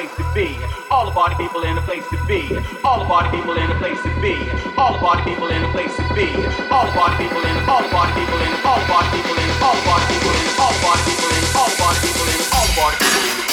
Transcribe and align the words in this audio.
place 0.00 0.16
to 0.16 0.24
be. 0.34 0.56
All 0.90 1.04
the 1.04 1.12
party 1.12 1.34
people 1.36 1.62
in 1.62 1.76
the 1.76 1.82
place 1.82 2.06
to 2.08 2.16
be. 2.24 2.56
All 2.84 3.00
the 3.00 3.04
party 3.04 3.36
people 3.36 3.56
in 3.56 3.68
the 3.68 3.74
place 3.76 4.00
to 4.02 4.08
be. 4.20 4.34
All 4.78 4.94
the 4.94 4.98
party 4.98 5.22
people 5.28 5.48
in 5.48 5.62
the 5.62 5.68
place 5.68 5.94
to 5.96 6.04
be. 6.14 6.28
All 6.72 6.86
the 6.86 6.92
party 6.92 7.24
people 7.24 7.44
in 7.44 7.56
all 7.68 7.82
the 7.82 7.88
party 7.88 8.12
people 8.16 8.40
in 8.40 8.52
all 8.64 8.80
the 8.80 8.86
party 8.86 9.10
people 9.16 9.36
in 9.36 9.50
all 9.60 9.74
the 9.76 9.82
party 9.84 10.06
people 10.08 10.32
in 10.32 10.48
all 10.60 10.72
the 10.72 10.80
party 10.80 11.04
people 11.04 11.30
in 11.36 11.44
all 11.52 11.68
the 11.68 11.76
party 11.76 12.00
people 12.00 12.28
in 12.32 12.40
all 12.56 12.66
the 12.66 12.72
party 12.80 12.96
people 13.04 13.44
in 13.44 13.49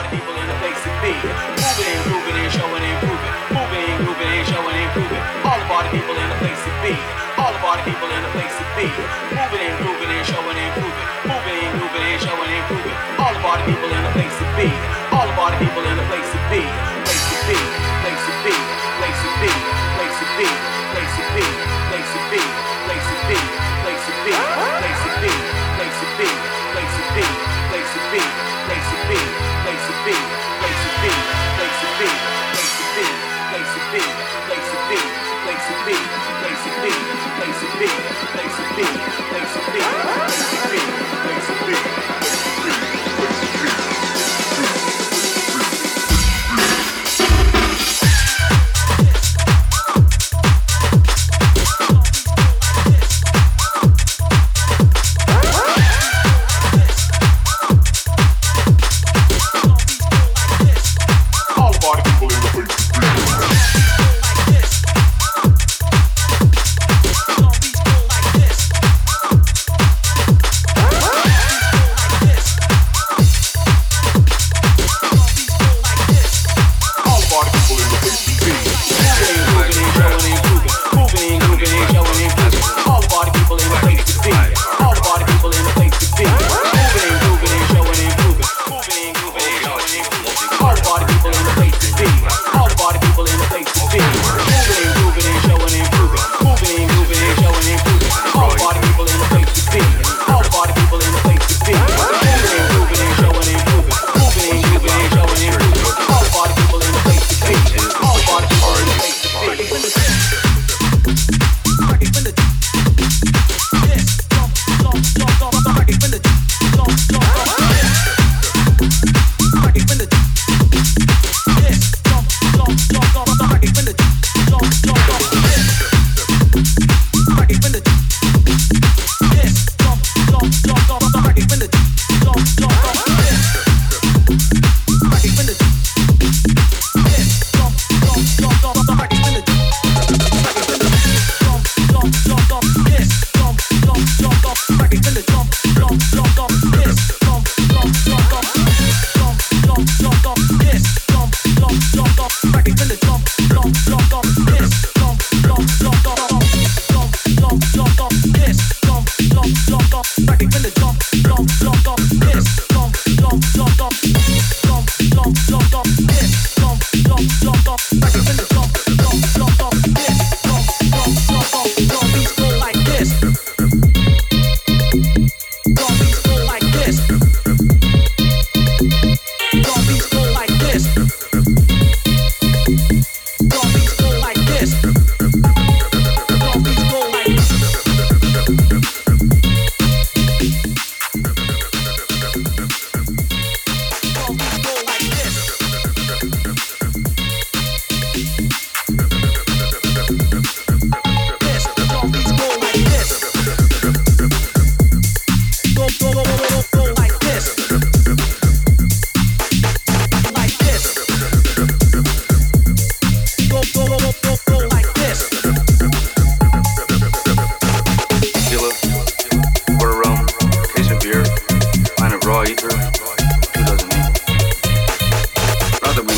all 0.00 0.08
the 0.08 0.16
people 0.16 0.32
in 0.32 0.48
the 0.48 0.56
place 0.64 0.80
to 0.80 0.92
be. 1.04 1.12
Moving 2.08 2.40
and 2.40 2.48
and 2.48 2.52
showing 2.56 2.80
and 2.80 2.98
proving. 3.04 3.34
Moving 3.52 3.84
and 3.84 4.00
and 4.00 4.46
showing 4.48 4.76
and 4.80 4.90
proving. 4.96 5.24
All 5.44 5.60
of 5.60 5.68
all 5.68 5.84
the 5.84 5.92
people 5.92 6.16
in 6.16 6.28
the 6.32 6.38
place 6.40 6.62
to 6.64 6.72
be. 6.80 6.92
All 7.36 7.52
of 7.52 7.60
all 7.60 7.76
the 7.76 7.84
people 7.84 8.08
in 8.08 8.22
the 8.24 8.32
place 8.32 8.54
to 8.56 8.64
be. 8.80 8.88
Moving 9.36 9.60
and 9.60 9.76
and 9.76 10.24
showing 10.24 10.56
and 10.56 10.72
proving. 10.72 11.08
Moving 11.28 11.56
and 11.68 11.84
and 11.84 12.20
showing 12.24 12.48
and 12.48 12.64
proving. 12.64 12.96
All 13.20 13.34
of 13.36 13.44
all 13.44 13.56
the 13.60 13.64
people 13.68 13.92
in 13.92 14.00
the 14.00 14.12
place 14.16 14.36
to 14.40 14.46
be. 14.56 14.68
All 15.12 15.28
of 15.28 15.36
all 15.36 15.52
the 15.52 15.58
people 15.60 15.84
in 15.84 15.96
the 16.00 16.06
place 16.08 16.30
to 16.32 16.40
be. 16.48 16.62
Place 17.04 17.26
to 17.28 17.36
be. 17.44 17.58
Place 18.00 18.24
to 18.24 18.34
be. 18.40 18.56
Place 19.04 19.20
to 19.20 19.30
be. 19.36 19.52
Place 20.00 20.16
to 20.16 20.26
be. 20.40 20.48
Place 20.96 21.12
to 21.12 21.24
be. 21.36 21.44
Place 21.92 22.08
to 22.08 22.20
be. 22.32 22.40
Place 22.88 22.96
to 22.96 22.96
be. 22.96 22.99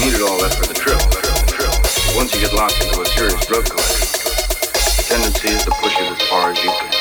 Needed 0.04 0.22
all 0.22 0.40
that 0.42 0.52
for 0.54 0.66
the 0.66 0.74
trip. 0.74 0.98
Once 2.16 2.34
you 2.34 2.40
get 2.40 2.52
locked 2.54 2.82
into 2.82 3.00
a 3.00 3.06
serious 3.06 3.46
drug 3.46 3.64
collection, 3.64 4.08
the 4.96 5.02
tendency 5.06 5.48
is 5.48 5.64
to 5.64 5.70
push 5.70 5.96
it 5.96 6.10
as 6.10 6.20
far 6.28 6.50
as 6.50 6.64
you 6.64 6.70
can. 6.70 6.92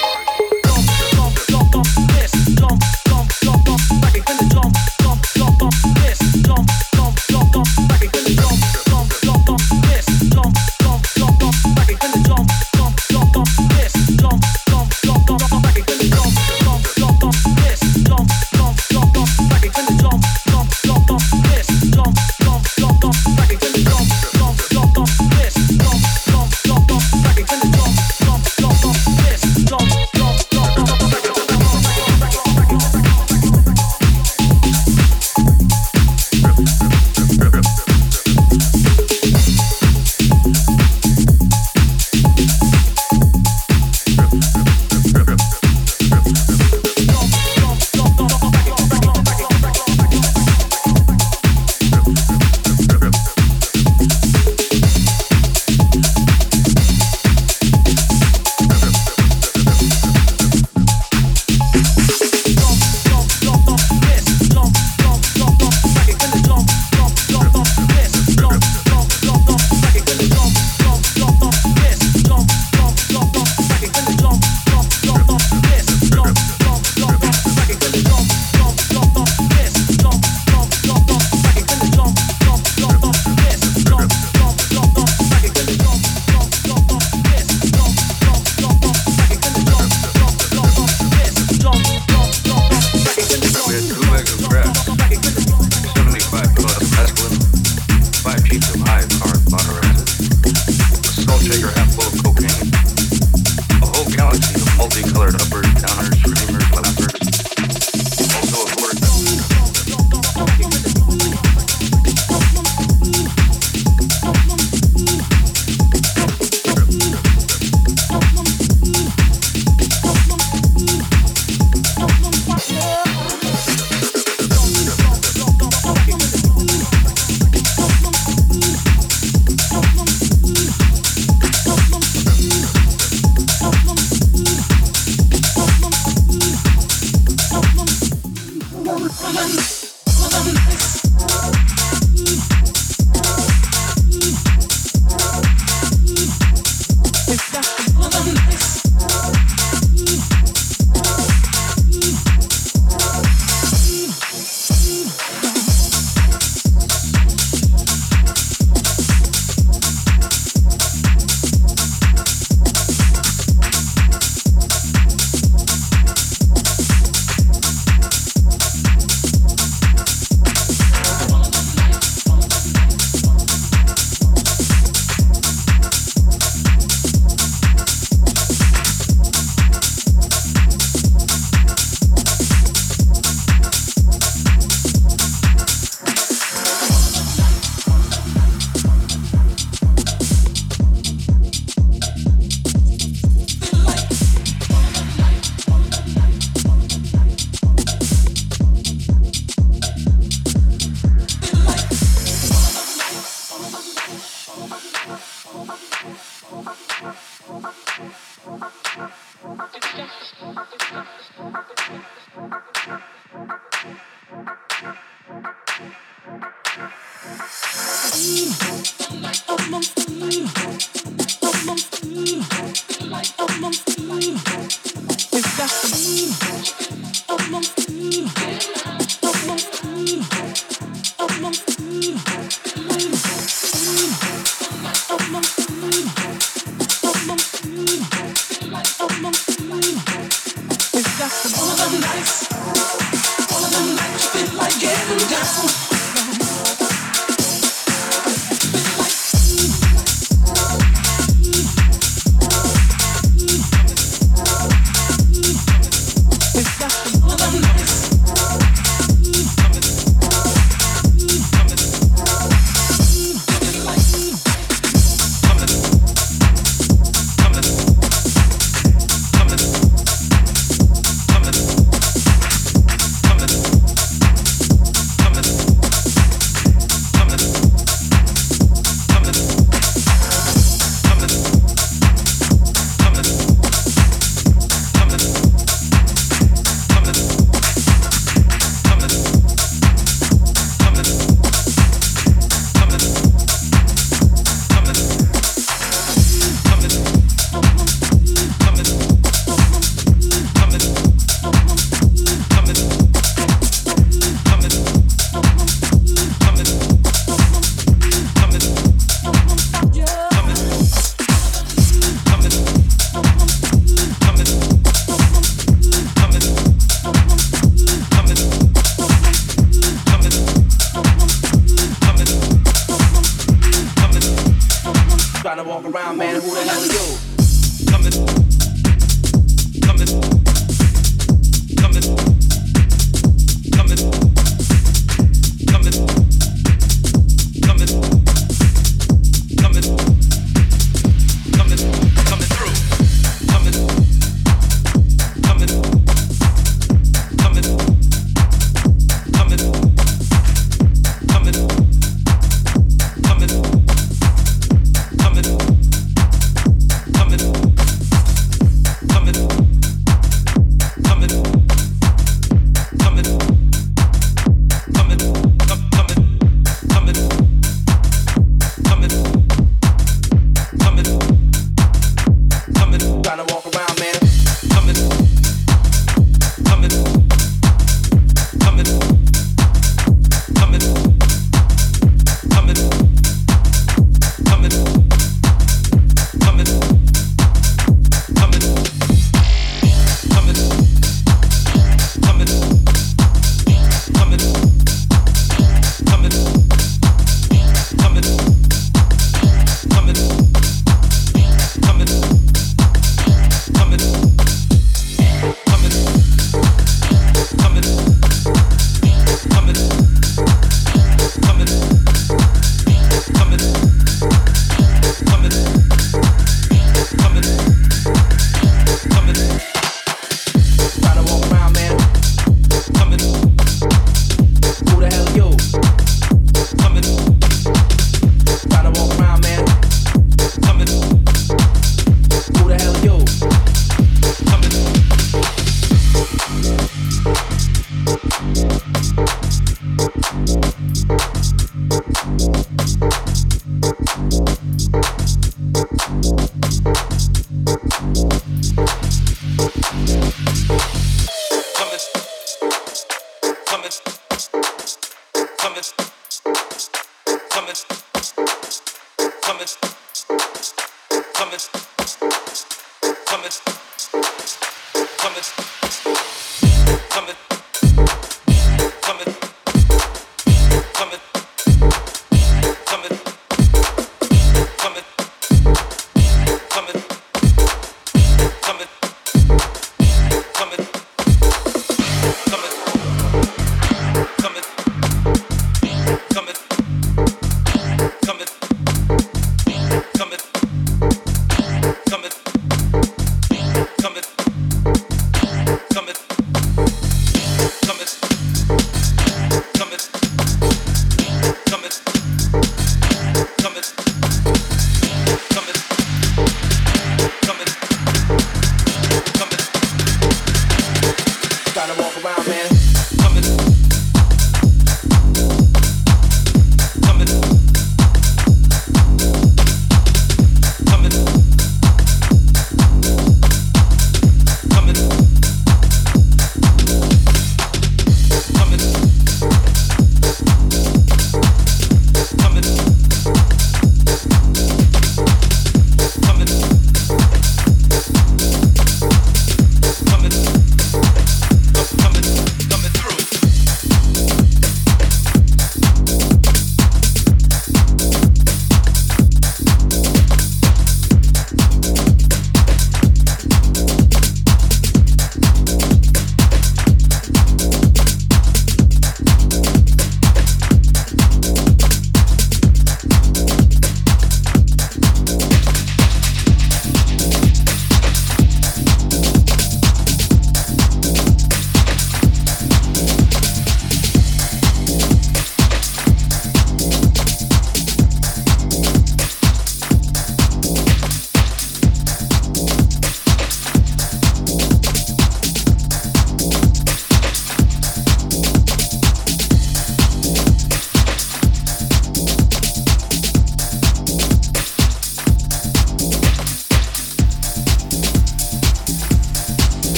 Almost, 218.32 219.50
almost. 219.50 221.01